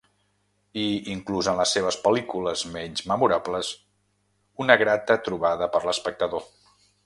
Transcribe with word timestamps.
I 0.83 0.85
inclús 1.15 1.49
en 1.51 1.59
les 1.59 1.73
seves 1.77 1.97
pel·lícules 2.07 2.65
menys 2.77 3.05
memorables, 3.11 3.69
una 4.65 4.79
grata 4.85 5.21
trobada 5.31 5.73
per 5.77 5.87
l'espectador. 5.89 6.53